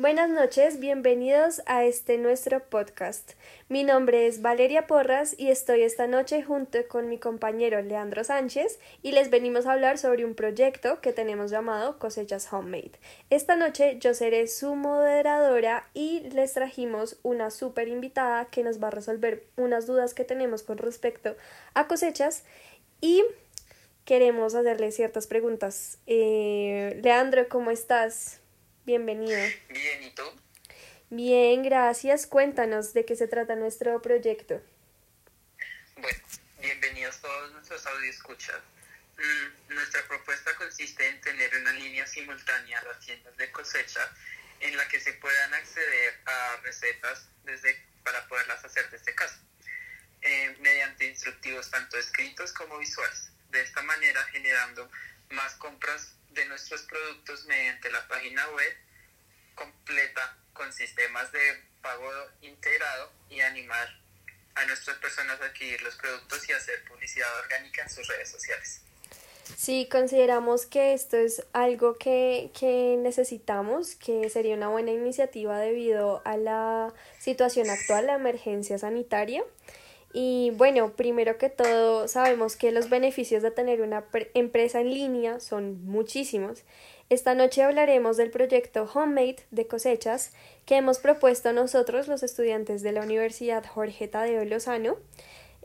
Buenas 0.00 0.30
noches, 0.30 0.78
bienvenidos 0.78 1.60
a 1.66 1.84
este 1.84 2.18
nuestro 2.18 2.60
podcast. 2.60 3.32
Mi 3.68 3.82
nombre 3.82 4.28
es 4.28 4.42
Valeria 4.42 4.86
Porras 4.86 5.34
y 5.36 5.50
estoy 5.50 5.82
esta 5.82 6.06
noche 6.06 6.40
junto 6.40 6.78
con 6.86 7.08
mi 7.08 7.18
compañero 7.18 7.82
Leandro 7.82 8.22
Sánchez 8.22 8.78
y 9.02 9.10
les 9.10 9.28
venimos 9.28 9.66
a 9.66 9.72
hablar 9.72 9.98
sobre 9.98 10.24
un 10.24 10.36
proyecto 10.36 11.00
que 11.00 11.12
tenemos 11.12 11.50
llamado 11.50 11.98
Cosechas 11.98 12.52
Homemade. 12.52 12.92
Esta 13.28 13.56
noche 13.56 13.98
yo 13.98 14.14
seré 14.14 14.46
su 14.46 14.76
moderadora 14.76 15.88
y 15.94 16.20
les 16.30 16.52
trajimos 16.52 17.18
una 17.24 17.50
súper 17.50 17.88
invitada 17.88 18.44
que 18.44 18.62
nos 18.62 18.80
va 18.80 18.86
a 18.86 18.92
resolver 18.92 19.48
unas 19.56 19.88
dudas 19.88 20.14
que 20.14 20.22
tenemos 20.22 20.62
con 20.62 20.78
respecto 20.78 21.34
a 21.74 21.88
cosechas 21.88 22.44
y 23.00 23.24
queremos 24.04 24.54
hacerle 24.54 24.92
ciertas 24.92 25.26
preguntas. 25.26 25.98
Eh, 26.06 27.00
Leandro, 27.02 27.48
¿cómo 27.48 27.72
estás? 27.72 28.40
Bienvenido. 28.88 29.38
Bien, 29.68 30.02
¿y 30.02 30.10
tú? 30.12 30.22
Bien, 31.10 31.62
gracias. 31.62 32.26
Cuéntanos 32.26 32.94
de 32.94 33.04
qué 33.04 33.16
se 33.16 33.28
trata 33.28 33.54
nuestro 33.54 34.00
proyecto. 34.00 34.62
Bueno, 35.98 36.18
bienvenidos 36.58 37.20
todos 37.20 37.52
nuestros 37.52 37.86
audioscuchas. 37.86 38.56
Mm, 39.18 39.74
nuestra 39.74 40.08
propuesta 40.08 40.56
consiste 40.56 41.06
en 41.06 41.20
tener 41.20 41.54
una 41.58 41.72
línea 41.72 42.06
simultánea 42.06 42.78
a 42.78 42.84
las 42.84 43.00
tiendas 43.00 43.36
de 43.36 43.52
cosecha 43.52 44.10
en 44.60 44.74
la 44.74 44.88
que 44.88 45.00
se 45.00 45.12
puedan 45.12 45.52
acceder 45.52 46.14
a 46.24 46.56
recetas 46.62 47.28
desde 47.44 47.78
para 48.02 48.26
poderlas 48.26 48.64
hacer 48.64 48.88
desde 48.88 49.14
casa, 49.14 49.38
eh, 50.22 50.56
mediante 50.60 51.04
instructivos 51.04 51.70
tanto 51.70 51.98
escritos 51.98 52.54
como 52.54 52.78
visuales. 52.78 53.32
De 53.50 53.60
esta 53.60 53.82
manera 53.82 54.24
generando 54.32 54.90
más 55.28 55.52
compras 55.56 56.14
de 56.38 56.46
nuestros 56.46 56.82
productos 56.82 57.44
mediante 57.46 57.90
la 57.90 58.06
página 58.06 58.46
web 58.50 58.72
completa 59.56 60.36
con 60.52 60.72
sistemas 60.72 61.30
de 61.32 61.40
pago 61.82 62.10
integrado 62.42 63.12
y 63.28 63.40
animar 63.40 63.88
a 64.54 64.64
nuestras 64.66 64.98
personas 64.98 65.40
a 65.40 65.46
adquirir 65.46 65.82
los 65.82 65.96
productos 65.96 66.48
y 66.48 66.52
hacer 66.52 66.84
publicidad 66.84 67.28
orgánica 67.40 67.82
en 67.82 67.90
sus 67.90 68.06
redes 68.06 68.30
sociales. 68.30 68.82
Sí, 69.56 69.88
consideramos 69.90 70.66
que 70.66 70.92
esto 70.92 71.16
es 71.16 71.42
algo 71.52 71.96
que, 71.96 72.50
que 72.58 72.96
necesitamos, 72.98 73.94
que 73.96 74.30
sería 74.30 74.54
una 74.54 74.68
buena 74.68 74.92
iniciativa 74.92 75.58
debido 75.58 76.22
a 76.24 76.36
la 76.36 76.92
situación 77.18 77.70
actual, 77.70 78.06
la 78.06 78.14
emergencia 78.14 78.78
sanitaria. 78.78 79.42
Y 80.12 80.52
bueno, 80.56 80.92
primero 80.92 81.36
que 81.36 81.50
todo, 81.50 82.08
sabemos 82.08 82.56
que 82.56 82.72
los 82.72 82.88
beneficios 82.88 83.42
de 83.42 83.50
tener 83.50 83.82
una 83.82 84.04
empresa 84.34 84.80
en 84.80 84.90
línea 84.90 85.38
son 85.38 85.84
muchísimos. 85.84 86.64
Esta 87.10 87.34
noche 87.34 87.62
hablaremos 87.62 88.16
del 88.16 88.30
proyecto 88.30 88.88
Homemade 88.92 89.36
de 89.50 89.66
cosechas 89.66 90.32
que 90.66 90.76
hemos 90.76 90.98
propuesto 90.98 91.52
nosotros, 91.52 92.08
los 92.08 92.22
estudiantes 92.22 92.82
de 92.82 92.92
la 92.92 93.02
Universidad 93.02 93.64
Jorge 93.66 94.08
Tadeo 94.08 94.44
Lozano. 94.44 94.96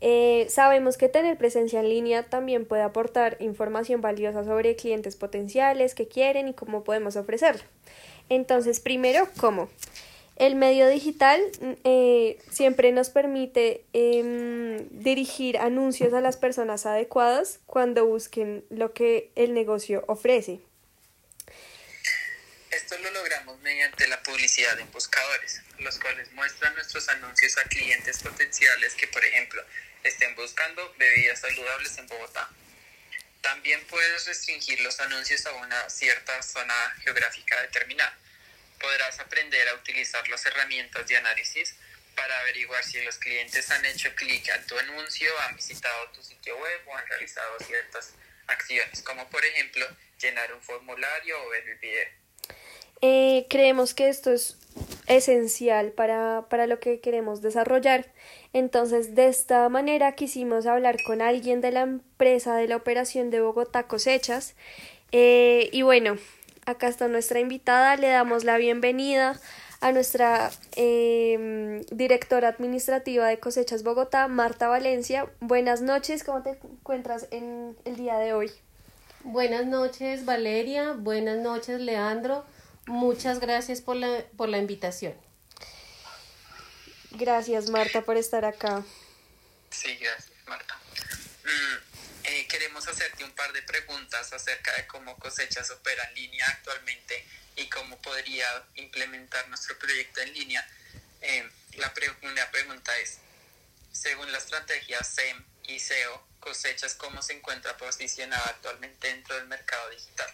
Eh, 0.01 0.47
sabemos 0.49 0.97
que 0.97 1.07
tener 1.07 1.37
presencia 1.37 1.79
en 1.79 1.87
línea 1.87 2.23
también 2.23 2.65
puede 2.65 2.81
aportar 2.81 3.37
información 3.39 4.01
valiosa 4.01 4.43
sobre 4.43 4.75
clientes 4.75 5.15
potenciales 5.15 5.95
que 5.95 6.09
quieren 6.09 6.49
y 6.49 6.53
cómo 6.53 6.83
podemos 6.83 7.15
ofrecerlo. 7.15 7.63
Entonces, 8.29 8.79
primero, 8.79 9.27
¿cómo? 9.37 9.69
El 10.35 10.55
medio 10.55 10.87
digital 10.87 11.39
eh, 11.83 12.39
siempre 12.51 12.91
nos 12.91 13.09
permite 13.09 13.85
em, 13.93 14.89
dirigir 14.89 15.59
anuncios 15.59 16.11
a 16.13 16.21
las 16.21 16.37
personas 16.37 16.87
adecuadas 16.87 17.59
cuando 17.67 18.05
busquen 18.05 18.65
lo 18.71 18.93
que 18.93 19.31
el 19.35 19.53
negocio 19.53 20.03
ofrece. 20.07 20.59
Esto 22.71 22.97
lo 22.97 23.11
logramos 23.11 23.59
mediante 23.59 24.07
la 24.07 24.23
publicidad 24.23 24.79
en 24.79 24.91
buscadores, 24.91 25.61
los 25.77 25.99
cuales 25.99 26.31
muestran 26.31 26.73
nuestros 26.73 27.07
anuncios 27.09 27.55
a 27.59 27.63
clientes 27.65 28.17
potenciales 28.23 28.95
que, 28.95 29.07
por 29.07 29.23
ejemplo, 29.23 29.61
estén 30.03 30.35
buscando 30.35 30.95
bebidas 30.97 31.41
saludables 31.41 31.95
en 31.99 32.07
Bogotá. 32.07 32.49
También 33.41 33.79
puedes 33.87 34.25
restringir 34.25 34.81
los 34.81 34.99
anuncios 34.99 35.45
a 35.45 35.53
una 35.53 35.89
cierta 35.91 36.41
zona 36.41 36.73
geográfica 37.03 37.61
determinada 37.61 38.17
podrás 38.83 39.17
aprender 39.21 39.67
a 39.69 39.75
utilizar 39.75 40.27
las 40.27 40.45
herramientas 40.45 41.07
de 41.07 41.15
análisis 41.15 41.75
para 42.15 42.37
averiguar 42.41 42.83
si 42.83 43.01
los 43.01 43.17
clientes 43.17 43.71
han 43.71 43.83
hecho 43.85 44.13
clic 44.13 44.47
en 44.49 44.67
tu 44.67 44.77
anuncio, 44.77 45.29
han 45.47 45.55
visitado 45.55 46.09
tu 46.13 46.21
sitio 46.21 46.57
web 46.57 46.81
o 46.87 46.95
han 46.95 47.07
realizado 47.07 47.57
ciertas 47.65 48.13
acciones, 48.47 49.01
como 49.01 49.27
por 49.29 49.43
ejemplo 49.45 49.85
llenar 50.21 50.53
un 50.53 50.61
formulario 50.61 51.41
o 51.43 51.49
ver 51.49 51.67
el 51.69 51.77
video. 51.77 52.07
Eh, 53.01 53.47
creemos 53.49 53.93
que 53.93 54.09
esto 54.09 54.31
es 54.31 54.57
esencial 55.07 55.91
para, 55.91 56.45
para, 56.49 56.67
lo 56.67 56.79
que 56.79 56.99
queremos 56.99 57.41
desarrollar. 57.41 58.11
Entonces, 58.53 59.15
de 59.15 59.27
esta 59.27 59.67
manera 59.69 60.15
quisimos 60.15 60.65
hablar 60.65 60.97
con 61.03 61.21
alguien 61.21 61.61
de 61.61 61.71
la 61.71 61.81
empresa 61.81 62.55
de 62.55 62.67
la 62.67 62.75
operación 62.75 63.29
de 63.29 63.41
Bogotá 63.41 63.87
Cosechas. 63.87 64.55
Eh, 65.11 65.69
y 65.71 65.81
bueno, 65.81 66.17
acá 66.65 66.87
está 66.87 67.07
nuestra 67.07 67.39
invitada, 67.39 67.95
le 67.95 68.09
damos 68.09 68.43
la 68.43 68.57
bienvenida 68.57 69.39
a 69.81 69.91
nuestra 69.91 70.51
em, 70.75 71.81
directora 71.91 72.47
administrativa 72.47 73.27
de 73.27 73.39
Cosechas 73.39 73.83
Bogotá, 73.83 74.27
Marta 74.27 74.67
Valencia. 74.67 75.27
Buenas 75.41 75.81
noches, 75.81 76.23
¿cómo 76.23 76.41
te 76.41 76.51
encuentras 76.51 77.27
en 77.31 77.75
el 77.83 77.97
día 77.97 78.17
de 78.17 78.33
hoy? 78.33 78.51
Buenas 79.23 79.65
noches, 79.65 80.25
Valeria. 80.25 80.93
Buenas 80.93 81.37
noches, 81.37 81.79
Leandro. 81.81 82.45
Muchas 82.87 83.39
gracias 83.39 83.81
por 83.81 83.95
la, 83.95 84.23
por 84.37 84.49
la 84.49 84.57
invitación. 84.57 85.13
Gracias, 87.11 87.69
Marta, 87.69 88.01
por 88.01 88.17
estar 88.17 88.43
acá. 88.45 88.83
Sí, 89.69 89.97
gracias, 89.99 90.31
Marta. 90.47 90.77
Mm, 91.43 92.25
eh, 92.25 92.47
queremos 92.49 92.87
hacerte 93.03 93.23
un 93.23 93.31
par 93.31 93.51
de 93.51 93.61
preguntas 93.63 94.31
acerca 94.31 94.73
de 94.75 94.87
cómo 94.87 95.17
cosechas 95.17 95.69
opera 95.71 96.03
en 96.09 96.15
línea 96.15 96.47
actualmente 96.47 97.25
y 97.55 97.67
cómo 97.67 97.97
podría 98.01 98.45
implementar 98.75 99.47
nuestro 99.49 99.77
proyecto 99.77 100.21
en 100.21 100.33
línea. 100.33 100.65
Eh, 101.21 101.49
la 101.75 101.93
primera 101.93 102.49
pregunta 102.51 102.97
es, 102.99 103.17
según 103.91 104.31
la 104.31 104.37
estrategia 104.37 105.03
SEM 105.03 105.43
y 105.67 105.79
SEO, 105.79 106.23
cosechas 106.39 106.95
cómo 106.95 107.21
se 107.21 107.33
encuentra 107.33 107.75
posicionada 107.77 108.45
actualmente 108.45 109.07
dentro 109.07 109.35
del 109.35 109.47
mercado 109.47 109.89
digital. 109.89 110.29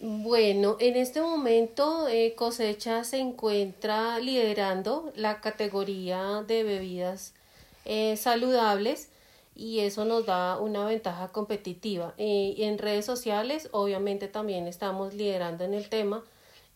Bueno, 0.00 0.78
en 0.80 0.96
este 0.96 1.20
momento 1.20 2.08
eh, 2.08 2.34
Cosecha 2.34 3.04
se 3.04 3.18
encuentra 3.18 4.18
liderando 4.18 5.12
la 5.14 5.40
categoría 5.40 6.42
de 6.46 6.62
bebidas 6.64 7.34
saludables 8.16 9.08
y 9.54 9.80
eso 9.80 10.04
nos 10.04 10.26
da 10.26 10.58
una 10.58 10.84
ventaja 10.86 11.28
competitiva. 11.28 12.14
Eh, 12.16 12.54
en 12.58 12.78
redes 12.78 13.04
sociales, 13.04 13.68
obviamente, 13.72 14.28
también 14.28 14.66
estamos 14.66 15.14
liderando 15.14 15.64
en 15.64 15.74
el 15.74 15.88
tema 15.88 16.22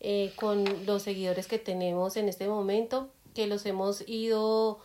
eh, 0.01 0.33
con 0.37 0.65
los 0.87 1.03
seguidores 1.03 1.47
que 1.47 1.59
tenemos 1.59 2.17
en 2.17 2.29
este 2.29 2.49
momento, 2.49 3.09
que 3.35 3.47
los 3.47 3.65
hemos 3.67 4.07
ido 4.07 4.79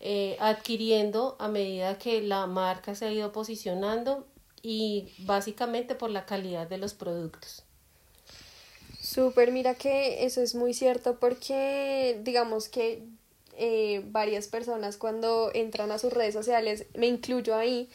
eh, 0.00 0.36
adquiriendo 0.40 1.36
a 1.38 1.48
medida 1.48 1.98
que 1.98 2.22
la 2.22 2.46
marca 2.46 2.94
se 2.94 3.06
ha 3.06 3.12
ido 3.12 3.32
posicionando 3.32 4.26
y 4.62 5.08
básicamente 5.18 5.94
por 5.94 6.10
la 6.10 6.26
calidad 6.26 6.68
de 6.68 6.78
los 6.78 6.94
productos. 6.94 7.64
Súper, 9.00 9.50
mira 9.50 9.74
que 9.74 10.24
eso 10.26 10.42
es 10.42 10.54
muy 10.54 10.74
cierto 10.74 11.18
porque 11.18 12.20
digamos 12.22 12.68
que 12.68 13.02
eh, 13.56 14.02
varias 14.06 14.48
personas 14.48 14.96
cuando 14.96 15.50
entran 15.54 15.92
a 15.92 15.98
sus 15.98 16.12
redes 16.12 16.34
sociales, 16.34 16.86
me 16.94 17.06
incluyo 17.06 17.54
ahí, 17.54 17.88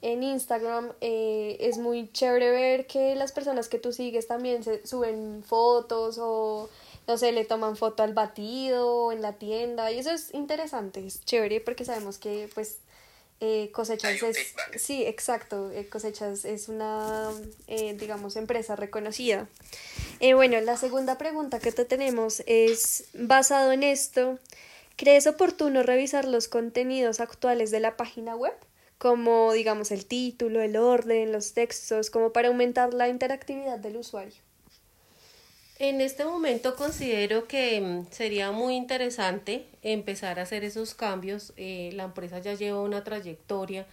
en 0.00 0.22
Instagram 0.22 0.92
eh, 1.00 1.56
es 1.60 1.78
muy 1.78 2.10
chévere 2.12 2.50
ver 2.50 2.86
que 2.86 3.16
las 3.16 3.32
personas 3.32 3.68
que 3.68 3.78
tú 3.78 3.92
sigues 3.92 4.28
también 4.28 4.62
se 4.62 4.86
suben 4.86 5.42
fotos 5.44 6.18
o 6.20 6.68
no 7.08 7.18
sé, 7.18 7.32
le 7.32 7.44
toman 7.44 7.76
foto 7.76 8.02
al 8.02 8.12
batido 8.12 9.10
en 9.10 9.22
la 9.22 9.32
tienda 9.32 9.90
y 9.90 9.98
eso 9.98 10.10
es 10.12 10.32
interesante, 10.34 11.04
es 11.04 11.24
chévere 11.24 11.60
porque 11.60 11.84
sabemos 11.84 12.18
que 12.18 12.48
pues 12.54 12.78
eh, 13.40 13.70
cosechas 13.72 14.22
es 14.22 14.54
sí 14.76 15.04
exacto 15.06 15.70
eh, 15.70 15.88
cosechas 15.88 16.44
es 16.44 16.68
una 16.68 17.30
eh, 17.66 17.94
digamos 17.94 18.36
empresa 18.36 18.76
reconocida. 18.76 19.48
Bueno 20.20 20.60
la 20.60 20.76
segunda 20.76 21.18
pregunta 21.18 21.58
que 21.60 21.72
te 21.72 21.84
tenemos 21.84 22.42
es 22.46 23.04
basado 23.14 23.72
en 23.72 23.84
esto 23.84 24.38
¿Crees 24.98 25.26
oportuno 25.26 25.82
revisar 25.82 26.26
los 26.26 26.48
contenidos 26.48 27.20
actuales 27.20 27.70
de 27.70 27.80
la 27.80 27.96
página 27.96 28.36
web? 28.36 28.52
como 28.98 29.52
digamos 29.52 29.92
el 29.92 30.06
título, 30.06 30.60
el 30.60 30.76
orden, 30.76 31.32
los 31.32 31.54
textos, 31.54 32.10
como 32.10 32.32
para 32.32 32.48
aumentar 32.48 32.92
la 32.92 33.08
interactividad 33.08 33.78
del 33.78 33.96
usuario. 33.96 34.34
En 35.78 36.00
este 36.00 36.24
momento 36.24 36.74
considero 36.74 37.46
que 37.46 37.80
mm, 37.80 38.06
sería 38.10 38.50
muy 38.50 38.74
interesante 38.74 39.66
empezar 39.82 40.40
a 40.40 40.42
hacer 40.42 40.64
esos 40.64 40.94
cambios. 40.94 41.52
Eh, 41.56 41.90
la 41.94 42.02
empresa 42.02 42.40
ya 42.40 42.54
lleva 42.54 42.82
una 42.82 43.04
trayectoria 43.04 43.86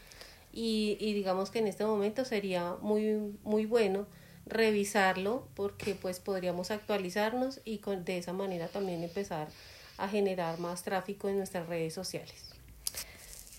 y, 0.52 0.98
y, 1.00 1.14
digamos 1.14 1.52
que 1.52 1.60
en 1.60 1.68
este 1.68 1.86
momento 1.86 2.26
sería 2.26 2.76
muy, 2.82 3.38
muy 3.44 3.68
bueno 3.68 4.08
revisarlo 4.48 5.48
porque 5.54 5.94
pues 5.94 6.20
podríamos 6.20 6.72
actualizarnos 6.72 7.62
y 7.66 7.80
con, 7.80 8.06
de 8.06 8.18
esa 8.18 8.34
manera 8.34 8.68
también 8.68 9.04
empezar 9.04 9.48
a 9.98 10.08
generar 10.08 10.60
más 10.60 10.84
tráfico 10.84 11.30
en 11.30 11.38
nuestras 11.38 11.68
redes 11.68 11.94
sociales. 11.94 12.56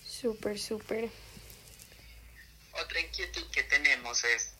Súper, 0.05 0.59
súper. 0.59 1.09
Otra 2.73 2.99
inquietud 2.99 3.49
que 3.51 3.63
tenemos 3.63 4.23
es, 4.23 4.53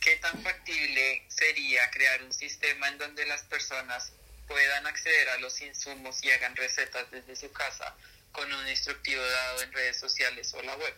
¿qué 0.00 0.16
tan 0.16 0.42
factible 0.42 1.22
sería 1.28 1.90
crear 1.90 2.22
un 2.22 2.32
sistema 2.32 2.88
en 2.88 2.98
donde 2.98 3.24
las 3.26 3.42
personas 3.42 4.12
puedan 4.48 4.86
acceder 4.86 5.28
a 5.30 5.38
los 5.38 5.60
insumos 5.60 6.22
y 6.24 6.30
hagan 6.30 6.56
recetas 6.56 7.10
desde 7.10 7.36
su 7.36 7.52
casa 7.52 7.94
con 8.32 8.52
un 8.52 8.68
instructivo 8.68 9.22
dado 9.22 9.62
en 9.62 9.72
redes 9.72 9.98
sociales 9.98 10.52
o 10.54 10.62
la 10.62 10.76
web? 10.76 10.94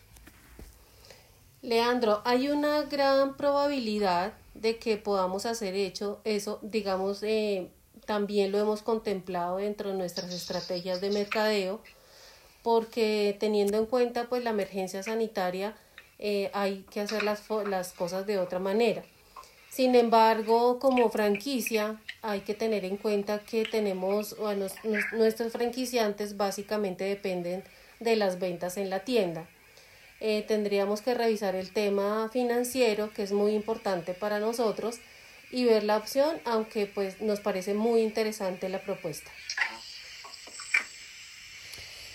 Leandro, 1.61 2.21
hay 2.25 2.49
una 2.49 2.83
gran 2.83 3.37
probabilidad 3.37 4.33
de 4.53 4.77
que 4.77 4.97
podamos 4.97 5.45
hacer 5.45 5.73
hecho 5.75 6.21
eso, 6.23 6.59
digamos, 6.61 7.23
eh, 7.23 7.71
también 8.05 8.51
lo 8.51 8.59
hemos 8.59 8.81
contemplado 8.81 9.57
dentro 9.57 9.89
de 9.91 9.97
nuestras 9.97 10.31
estrategias 10.33 11.01
de 11.01 11.09
mercadeo, 11.09 11.81
porque 12.63 13.35
teniendo 13.39 13.77
en 13.77 13.85
cuenta 13.85 14.25
pues 14.29 14.43
la 14.43 14.51
emergencia 14.51 15.03
sanitaria, 15.03 15.75
eh, 16.19 16.49
hay 16.53 16.85
que 16.89 17.01
hacer 17.01 17.23
las, 17.23 17.43
las 17.67 17.93
cosas 17.93 18.25
de 18.25 18.39
otra 18.39 18.59
manera. 18.59 19.03
Sin 19.69 19.93
embargo, 19.95 20.79
como 20.79 21.09
franquicia, 21.09 22.01
hay 22.21 22.39
que 22.41 22.53
tener 22.53 22.85
en 22.85 22.95
cuenta 22.95 23.39
que 23.39 23.65
tenemos, 23.65 24.37
bueno, 24.37 24.67
nuestros 25.11 25.51
franquiciantes 25.51 26.37
básicamente 26.37 27.03
dependen 27.03 27.63
de 27.99 28.15
las 28.15 28.39
ventas 28.39 28.77
en 28.77 28.89
la 28.89 29.01
tienda. 29.01 29.49
Eh, 30.21 30.45
tendríamos 30.47 31.01
que 31.01 31.13
revisar 31.13 31.55
el 31.55 31.73
tema 31.73 32.29
financiero, 32.31 33.11
que 33.11 33.23
es 33.23 33.33
muy 33.33 33.51
importante 33.53 34.13
para 34.13 34.39
nosotros, 34.39 34.95
y 35.51 35.65
ver 35.65 35.83
la 35.83 35.97
opción, 35.97 36.39
aunque 36.45 36.87
pues 36.87 37.21
nos 37.21 37.39
parece 37.39 37.73
muy 37.73 38.01
interesante 38.01 38.69
la 38.69 38.81
propuesta. 38.81 39.31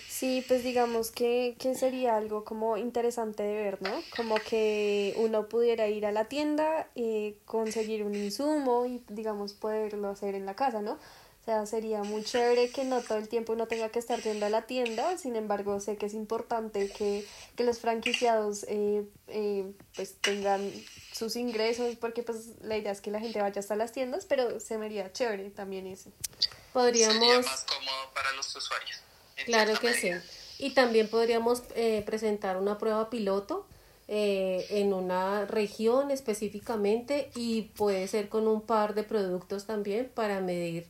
Sí, 0.07 0.45
pues 0.47 0.63
digamos 0.63 1.09
que, 1.09 1.55
que 1.57 1.73
sería 1.73 2.15
algo 2.15 2.43
como 2.43 2.77
interesante 2.77 3.41
de 3.41 3.55
ver, 3.55 3.81
¿no? 3.81 4.03
Como 4.15 4.35
que 4.35 5.15
uno 5.17 5.49
pudiera 5.49 5.87
ir 5.87 6.05
a 6.05 6.11
la 6.11 6.25
tienda, 6.25 6.87
y 6.93 7.37
conseguir 7.45 8.03
un 8.03 8.13
insumo 8.13 8.85
y 8.85 9.01
digamos 9.07 9.53
poderlo 9.53 10.09
hacer 10.09 10.35
en 10.35 10.45
la 10.45 10.55
casa, 10.55 10.83
¿no? 10.83 10.99
O 11.41 11.43
sea, 11.43 11.65
sería 11.65 12.03
muy 12.03 12.23
chévere 12.23 12.69
que 12.69 12.83
no 12.83 13.01
todo 13.01 13.17
el 13.17 13.27
tiempo 13.27 13.53
uno 13.53 13.65
tenga 13.67 13.89
que 13.89 13.97
estar 13.97 14.21
yendo 14.21 14.45
a 14.45 14.49
la 14.49 14.67
tienda, 14.67 15.17
sin 15.17 15.35
embargo 15.35 15.79
sé 15.79 15.97
que 15.97 16.05
es 16.05 16.13
importante 16.13 16.89
que, 16.89 17.25
que 17.55 17.63
los 17.63 17.79
franquiciados 17.79 18.63
eh, 18.67 19.03
eh, 19.27 19.65
pues 19.95 20.17
tengan 20.21 20.71
sus 21.11 21.35
ingresos, 21.35 21.95
porque 21.95 22.21
pues 22.21 22.61
la 22.61 22.77
idea 22.77 22.91
es 22.91 23.01
que 23.01 23.09
la 23.09 23.19
gente 23.19 23.41
vaya 23.41 23.59
hasta 23.59 23.75
las 23.75 23.91
tiendas, 23.91 24.25
pero 24.25 24.59
se 24.59 24.77
me 24.77 24.85
haría 24.85 25.11
chévere 25.11 25.49
también 25.49 25.87
eso. 25.87 26.11
Podríamos... 26.73 27.17
Sería 27.17 27.39
más 27.39 27.65
cómodo 27.65 28.13
para 28.13 28.31
los 28.33 28.55
usuarios. 28.55 29.01
Claro 29.45 29.79
que 29.79 29.93
sí. 29.93 30.11
Y 30.59 30.75
también 30.75 31.07
podríamos 31.07 31.63
eh, 31.73 32.03
presentar 32.05 32.57
una 32.57 32.77
prueba 32.77 33.09
piloto 33.09 33.65
eh, 34.07 34.67
en 34.69 34.93
una 34.93 35.45
región 35.45 36.11
específicamente 36.11 37.31
y 37.33 37.63
puede 37.75 38.07
ser 38.07 38.29
con 38.29 38.47
un 38.47 38.61
par 38.61 38.93
de 38.93 39.03
productos 39.03 39.65
también 39.65 40.11
para 40.13 40.39
medir 40.39 40.85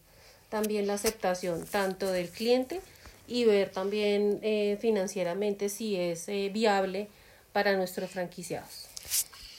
también 0.51 0.85
la 0.85 0.95
aceptación 0.95 1.65
tanto 1.65 2.11
del 2.11 2.29
cliente 2.29 2.81
y 3.25 3.45
ver 3.45 3.71
también 3.71 4.39
eh, 4.43 4.77
financieramente 4.81 5.69
si 5.69 5.95
es 5.95 6.27
eh, 6.27 6.51
viable 6.53 7.07
para 7.53 7.75
nuestros 7.77 8.11
franquiciados. 8.11 8.87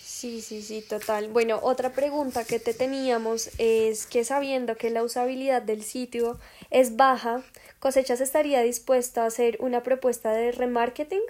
Sí, 0.02 0.42
sí, 0.42 0.62
sí, 0.62 0.84
total. 0.86 1.28
Bueno, 1.28 1.58
otra 1.62 1.92
pregunta 1.92 2.44
que 2.44 2.60
te 2.60 2.74
teníamos 2.74 3.50
es 3.58 4.06
que 4.06 4.22
sabiendo 4.22 4.76
que 4.76 4.90
la 4.90 5.02
usabilidad 5.02 5.62
del 5.62 5.82
sitio 5.82 6.38
es 6.70 6.96
baja, 6.96 7.42
Cosechas 7.80 8.20
estaría 8.20 8.60
dispuesta 8.60 9.24
a 9.24 9.26
hacer 9.26 9.56
una 9.60 9.82
propuesta 9.82 10.30
de 10.30 10.52
remarketing, 10.52 11.22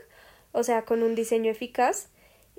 o 0.50 0.64
sea, 0.64 0.84
con 0.84 1.02
un 1.02 1.14
diseño 1.14 1.50
eficaz 1.50 2.08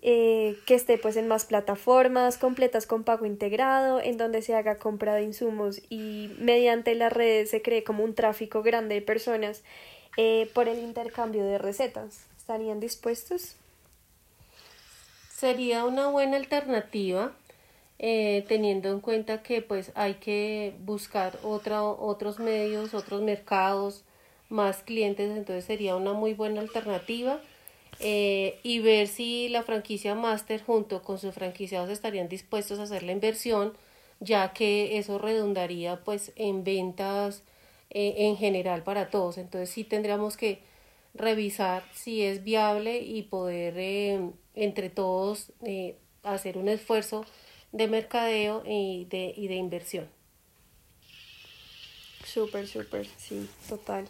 eh, 0.05 0.57
que 0.65 0.75
esté 0.75 0.97
pues 0.97 1.15
en 1.15 1.29
más 1.29 1.45
plataformas 1.45 2.37
completas 2.37 2.85
con 2.85 3.05
pago 3.05 3.25
integrado, 3.25 4.01
en 4.01 4.17
donde 4.17 4.41
se 4.41 4.53
haga 4.53 4.77
compra 4.77 5.15
de 5.15 5.23
insumos 5.23 5.81
y 5.89 6.29
mediante 6.39 6.93
las 6.93 7.13
redes 7.13 7.49
se 7.49 7.61
cree 7.61 7.85
como 7.85 8.03
un 8.03 8.13
tráfico 8.13 8.63
grande 8.63 8.95
de 8.95 9.01
personas 9.01 9.63
eh, 10.17 10.51
por 10.53 10.67
el 10.67 10.79
intercambio 10.79 11.45
de 11.45 11.57
recetas. 11.57 12.25
¿Estarían 12.37 12.81
dispuestos? 12.81 13.55
Sería 15.31 15.85
una 15.85 16.07
buena 16.07 16.35
alternativa 16.35 17.31
eh, 17.97 18.43
teniendo 18.49 18.89
en 18.89 18.99
cuenta 18.99 19.41
que 19.41 19.61
pues 19.61 19.93
hay 19.95 20.15
que 20.15 20.75
buscar 20.81 21.39
otra, 21.43 21.81
otros 21.81 22.39
medios, 22.39 22.93
otros 22.93 23.21
mercados, 23.21 24.03
más 24.49 24.83
clientes, 24.83 25.31
entonces 25.31 25.63
sería 25.63 25.95
una 25.95 26.11
muy 26.11 26.33
buena 26.33 26.59
alternativa 26.59 27.39
eh, 27.99 28.59
y 28.63 28.79
ver 28.79 29.07
si 29.07 29.49
la 29.49 29.63
franquicia 29.63 30.15
Master 30.15 30.63
junto 30.63 31.01
con 31.01 31.17
sus 31.19 31.33
franquiciados 31.33 31.89
estarían 31.89 32.29
dispuestos 32.29 32.79
a 32.79 32.83
hacer 32.83 33.03
la 33.03 33.11
inversión, 33.11 33.73
ya 34.19 34.53
que 34.53 34.97
eso 34.97 35.17
redundaría 35.17 36.03
pues 36.03 36.31
en 36.35 36.63
ventas 36.63 37.43
eh, 37.89 38.15
en 38.17 38.37
general 38.37 38.83
para 38.83 39.09
todos. 39.09 39.37
Entonces 39.37 39.69
sí 39.69 39.83
tendríamos 39.83 40.37
que 40.37 40.59
revisar 41.13 41.83
si 41.93 42.23
es 42.23 42.43
viable 42.43 42.99
y 42.99 43.23
poder 43.23 43.75
eh, 43.77 44.19
entre 44.55 44.89
todos 44.89 45.51
hacer 46.23 46.57
un 46.57 46.69
esfuerzo 46.69 47.25
de 47.71 47.87
mercadeo 47.87 48.63
y 48.65 49.05
de, 49.05 49.33
y 49.35 49.47
de 49.47 49.55
inversión. 49.55 50.07
Súper, 52.23 52.67
súper, 52.67 53.07
sí, 53.17 53.47
total. 53.67 54.07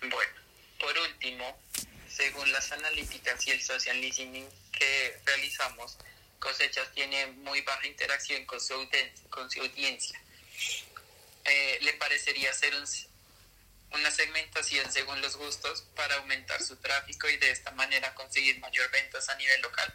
Bueno, 0.00 0.35
último, 1.26 1.56
según 2.08 2.50
las 2.52 2.70
analíticas 2.72 3.46
y 3.46 3.50
el 3.50 3.62
social 3.62 4.00
listening 4.00 4.46
que 4.72 5.20
realizamos, 5.24 5.98
Cosechas 6.38 6.92
tiene 6.94 7.26
muy 7.26 7.62
baja 7.62 7.86
interacción 7.86 8.44
con 8.44 8.60
su, 8.60 8.74
con 9.30 9.50
su 9.50 9.60
audiencia. 9.60 10.20
Eh, 11.44 11.78
¿Le 11.82 11.94
parecería 11.94 12.50
hacer 12.50 12.74
una 13.92 14.10
segmentación 14.10 14.90
según 14.92 15.20
los 15.20 15.36
gustos 15.36 15.82
para 15.96 16.16
aumentar 16.16 16.62
su 16.62 16.76
tráfico 16.76 17.28
y 17.28 17.36
de 17.38 17.50
esta 17.50 17.70
manera 17.72 18.14
conseguir 18.14 18.60
mayor 18.60 18.90
ventas 18.90 19.28
a 19.28 19.36
nivel 19.36 19.60
local? 19.62 19.94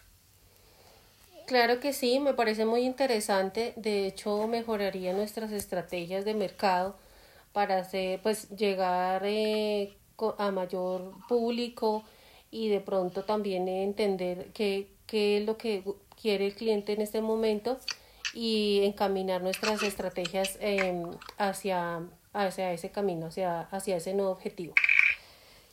Claro 1.47 1.79
que 1.79 1.93
sí, 1.93 2.19
me 2.19 2.33
parece 2.33 2.65
muy 2.65 2.81
interesante. 2.81 3.73
De 3.75 4.07
hecho, 4.07 4.47
mejoraría 4.47 5.13
nuestras 5.13 5.51
estrategias 5.51 6.25
de 6.25 6.33
mercado 6.33 6.99
para 7.53 7.77
hacer, 7.79 8.21
pues, 8.21 8.49
llegar 8.49 9.23
eh, 9.25 9.97
a 10.37 10.51
mayor 10.51 11.13
público 11.27 12.03
y 12.51 12.69
de 12.69 12.81
pronto 12.81 13.23
también 13.23 13.67
entender 13.67 14.51
qué, 14.53 14.87
qué 15.07 15.37
es 15.37 15.45
lo 15.45 15.57
que 15.57 15.83
quiere 16.21 16.47
el 16.47 16.55
cliente 16.55 16.93
en 16.93 17.01
este 17.01 17.21
momento 17.21 17.79
y 18.33 18.81
encaminar 18.83 19.41
nuestras 19.41 19.83
estrategias 19.83 20.57
em, 20.61 21.03
hacia, 21.37 22.01
hacia 22.33 22.73
ese 22.73 22.91
camino, 22.91 23.27
hacia, 23.27 23.61
hacia 23.61 23.97
ese 23.97 24.13
nuevo 24.13 24.31
objetivo. 24.31 24.73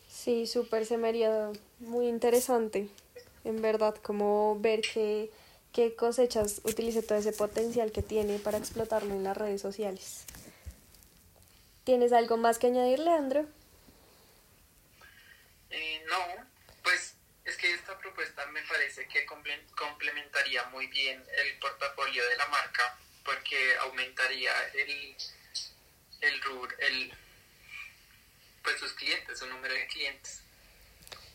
Sí, 0.08 0.46
súper, 0.46 0.84
se 0.84 0.98
me 0.98 1.12
muy 1.78 2.08
interesante, 2.08 2.88
en 3.44 3.62
verdad, 3.62 3.94
como 4.02 4.58
ver 4.60 4.80
que, 4.82 5.30
qué 5.72 5.94
cosechas 5.94 6.60
utilice 6.64 7.02
todo 7.02 7.18
ese 7.18 7.32
potencial 7.32 7.92
que 7.92 8.02
tiene 8.02 8.38
para 8.38 8.58
explotarlo 8.58 9.14
en 9.14 9.24
las 9.24 9.36
redes 9.36 9.60
sociales. 9.60 10.24
¿Tienes 11.84 12.12
algo 12.12 12.36
más 12.36 12.58
que 12.58 12.66
añadir, 12.66 12.98
Leandro? 12.98 13.46
Eh, 15.70 16.04
no, 16.08 16.46
pues 16.82 17.14
es 17.44 17.56
que 17.56 17.72
esta 17.72 17.98
propuesta 17.98 18.46
me 18.46 18.62
parece 18.62 19.06
que 19.08 19.24
complementaría 19.24 20.64
muy 20.64 20.86
bien 20.88 21.24
el 21.44 21.58
portafolio 21.58 22.26
de 22.28 22.36
la 22.36 22.46
marca 22.48 22.98
porque 23.24 23.76
aumentaría 23.82 24.52
el, 24.74 25.16
el 26.20 26.40
el, 26.80 27.12
pues 28.62 28.78
sus 28.78 28.92
clientes, 28.94 29.38
su 29.38 29.46
número 29.46 29.74
de 29.74 29.86
clientes. 29.86 30.42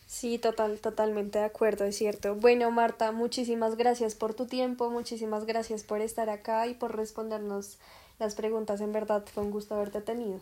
Sí, 0.07 0.37
total, 0.37 0.79
totalmente 0.79 1.39
de 1.39 1.45
acuerdo, 1.45 1.85
es 1.85 1.97
cierto. 1.97 2.35
Bueno, 2.35 2.69
Marta, 2.69 3.11
muchísimas 3.11 3.75
gracias 3.75 4.13
por 4.13 4.35
tu 4.35 4.45
tiempo, 4.45 4.89
muchísimas 4.89 5.45
gracias 5.45 5.83
por 5.83 6.01
estar 6.01 6.29
acá 6.29 6.67
y 6.67 6.75
por 6.75 6.95
respondernos 6.95 7.79
las 8.19 8.35
preguntas. 8.35 8.81
En 8.81 8.93
verdad, 8.93 9.25
fue 9.33 9.43
un 9.43 9.51
gusto 9.51 9.75
haberte 9.75 10.01
tenido. 10.01 10.39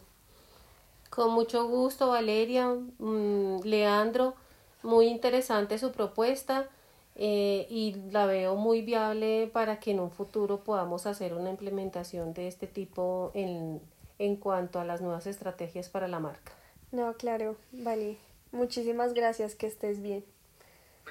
Con 1.11 1.31
mucho 1.31 1.67
gusto, 1.67 2.07
Valeria, 2.07 2.69
mm, 2.69 3.63
Leandro, 3.65 4.33
muy 4.81 5.07
interesante 5.07 5.77
su 5.77 5.91
propuesta 5.91 6.69
eh, 7.17 7.67
y 7.69 7.95
la 8.11 8.25
veo 8.25 8.55
muy 8.55 8.81
viable 8.81 9.49
para 9.51 9.77
que 9.81 9.91
en 9.91 9.99
un 9.99 10.09
futuro 10.09 10.61
podamos 10.61 11.05
hacer 11.07 11.33
una 11.33 11.49
implementación 11.49 12.33
de 12.33 12.47
este 12.47 12.65
tipo 12.65 13.31
en, 13.33 13.81
en 14.19 14.37
cuanto 14.37 14.79
a 14.79 14.85
las 14.85 15.01
nuevas 15.01 15.27
estrategias 15.27 15.89
para 15.89 16.07
la 16.07 16.19
marca. 16.21 16.53
No, 16.93 17.13
claro, 17.17 17.57
vale. 17.73 18.17
Muchísimas 18.53 19.13
gracias, 19.13 19.55
que 19.55 19.67
estés 19.67 20.01
bien. 20.01 20.23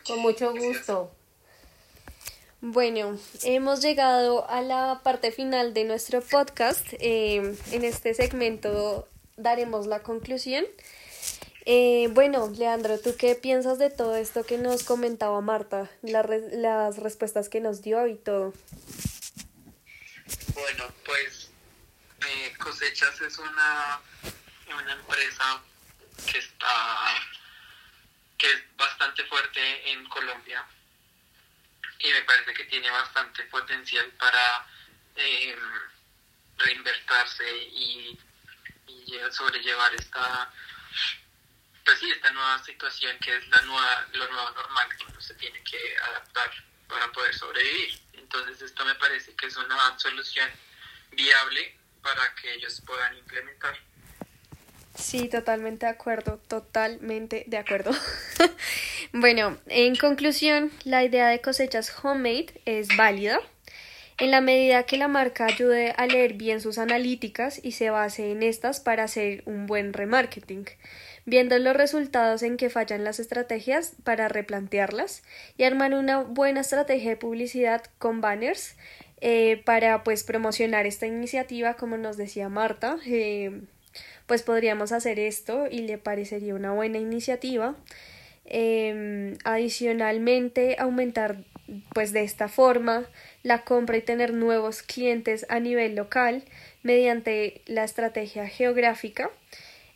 Con 0.06 0.20
mucho 0.20 0.54
gusto. 0.54 1.10
Bueno, 2.62 3.18
hemos 3.44 3.82
llegado 3.82 4.48
a 4.48 4.62
la 4.62 5.02
parte 5.04 5.30
final 5.30 5.74
de 5.74 5.84
nuestro 5.84 6.22
podcast. 6.22 6.86
Eh, 7.00 7.54
en 7.72 7.84
este 7.84 8.14
segmento 8.14 9.06
daremos 9.42 9.86
la 9.86 10.02
conclusión. 10.02 10.64
Eh, 11.66 12.08
bueno, 12.12 12.50
Leandro, 12.56 12.98
¿tú 12.98 13.14
qué 13.18 13.34
piensas 13.34 13.78
de 13.78 13.90
todo 13.90 14.16
esto 14.16 14.44
que 14.44 14.58
nos 14.58 14.82
comentaba 14.82 15.40
Marta? 15.40 15.90
las 16.02 16.96
respuestas 16.96 17.48
que 17.48 17.60
nos 17.60 17.82
dio 17.82 18.06
y 18.06 18.16
todo. 18.16 18.54
Bueno, 20.54 20.84
pues 21.04 21.50
eh, 22.26 22.52
Cosechas 22.58 23.20
es 23.20 23.38
una, 23.38 24.00
una 24.74 24.92
empresa 24.92 25.62
que 26.30 26.38
está 26.38 26.66
que 28.38 28.46
es 28.46 28.76
bastante 28.76 29.22
fuerte 29.26 29.92
en 29.92 30.08
Colombia 30.08 30.66
y 31.98 32.10
me 32.10 32.22
parece 32.22 32.54
que 32.54 32.64
tiene 32.64 32.90
bastante 32.90 33.42
potencial 33.44 34.06
para 34.12 34.66
eh, 35.16 35.56
reinvertirse 36.56 37.56
y, 37.72 38.18
y 39.06 39.18
sobrellevar 39.30 39.94
esta 39.94 40.52
pues 41.84 41.98
sí, 41.98 42.10
esta 42.10 42.30
nueva 42.32 42.62
situación 42.62 43.16
que 43.18 43.36
es 43.36 43.48
la 43.48 43.62
nueva, 43.62 44.06
lo 44.12 44.30
nuevo 44.30 44.50
normal 44.50 44.86
que 44.96 45.04
uno 45.10 45.20
se 45.20 45.34
tiene 45.34 45.60
que 45.62 45.78
adaptar 46.08 46.50
para 46.88 47.10
poder 47.12 47.34
sobrevivir. 47.34 47.98
Entonces 48.12 48.62
esto 48.62 48.84
me 48.84 48.94
parece 48.94 49.34
que 49.34 49.46
es 49.46 49.56
una 49.56 49.98
solución 49.98 50.48
viable 51.12 51.76
para 52.02 52.34
que 52.40 52.54
ellos 52.54 52.82
puedan 52.86 53.16
implementar. 53.16 53.76
Sí, 54.96 55.28
totalmente 55.28 55.86
de 55.86 55.92
acuerdo, 55.92 56.38
totalmente 56.48 57.44
de 57.46 57.58
acuerdo. 57.58 57.92
bueno, 59.12 59.58
en 59.66 59.96
conclusión, 59.96 60.70
la 60.84 61.02
idea 61.04 61.28
de 61.28 61.40
cosechas 61.40 61.92
homemade 62.02 62.60
es 62.66 62.88
válida 62.96 63.40
en 64.20 64.30
la 64.30 64.42
medida 64.42 64.82
que 64.82 64.98
la 64.98 65.08
marca 65.08 65.46
ayude 65.46 65.94
a 65.96 66.06
leer 66.06 66.34
bien 66.34 66.60
sus 66.60 66.76
analíticas 66.76 67.58
y 67.62 67.72
se 67.72 67.88
base 67.88 68.30
en 68.30 68.42
estas 68.42 68.78
para 68.78 69.04
hacer 69.04 69.42
un 69.46 69.66
buen 69.66 69.94
remarketing. 69.94 70.66
Viendo 71.24 71.58
los 71.58 71.74
resultados 71.74 72.42
en 72.42 72.58
que 72.58 72.68
fallan 72.68 73.02
las 73.02 73.18
estrategias 73.18 73.94
para 74.04 74.28
replantearlas 74.28 75.22
y 75.56 75.64
armar 75.64 75.94
una 75.94 76.20
buena 76.20 76.60
estrategia 76.60 77.10
de 77.10 77.16
publicidad 77.16 77.82
con 77.98 78.20
banners 78.20 78.76
eh, 79.22 79.62
para 79.64 80.02
pues 80.04 80.22
promocionar 80.22 80.86
esta 80.86 81.06
iniciativa 81.06 81.74
como 81.74 81.96
nos 81.98 82.16
decía 82.16 82.48
Marta 82.48 82.96
eh, 83.06 83.62
pues 84.26 84.42
podríamos 84.42 84.92
hacer 84.92 85.18
esto 85.18 85.66
y 85.70 85.80
le 85.82 85.98
parecería 85.98 86.54
una 86.54 86.72
buena 86.72 86.98
iniciativa 86.98 87.74
em, 88.46 89.36
adicionalmente 89.44 90.76
aumentar 90.78 91.44
pues 91.92 92.12
de 92.12 92.22
esta 92.22 92.48
forma 92.48 93.06
la 93.42 93.62
compra 93.62 93.96
y 93.96 94.02
tener 94.02 94.32
nuevos 94.32 94.82
clientes 94.82 95.46
a 95.48 95.60
nivel 95.60 95.94
local 95.94 96.44
mediante 96.82 97.62
la 97.66 97.84
estrategia 97.84 98.46
geográfica 98.48 99.30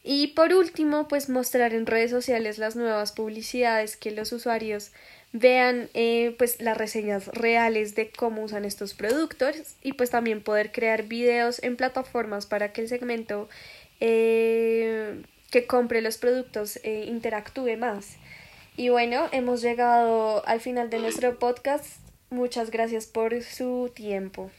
y 0.07 0.29
por 0.29 0.53
último, 0.53 1.09
pues 1.09 1.31
mostrar 1.31 1.73
en 1.73 1.87
redes 1.87 2.11
sociales 2.11 2.59
las 2.59 2.77
nuevas 2.77 3.13
publicidades 3.13 3.97
que 3.97 4.11
los 4.11 4.33
usuarios 4.33 4.93
vean 5.33 5.89
eh, 5.95 6.35
pues 6.37 6.61
las 6.61 6.77
reseñas 6.77 7.29
reales 7.29 7.95
de 7.95 8.11
cómo 8.11 8.43
usan 8.45 8.67
estos 8.67 8.93
productos 8.93 9.57
y 9.83 9.95
pues 9.95 10.11
también 10.11 10.43
poder 10.43 10.73
crear 10.73 11.05
videos 11.05 11.61
en 11.63 11.77
plataformas 11.77 12.45
para 12.45 12.73
que 12.73 12.83
el 12.83 12.89
segmento 12.89 13.49
eh, 13.99 15.23
que 15.51 15.67
compre 15.67 16.03
los 16.03 16.19
productos 16.19 16.79
eh, 16.83 17.07
interactúe 17.09 17.79
más. 17.79 18.17
Y 18.77 18.91
bueno, 18.91 19.31
hemos 19.33 19.63
llegado 19.63 20.47
al 20.47 20.61
final 20.61 20.91
de 20.91 20.99
nuestro 20.99 21.39
podcast. 21.39 22.04
Muchas 22.35 22.73
gracias 22.73 23.07
por 23.07 23.41
su 23.45 23.93
tiempo. 23.95 24.51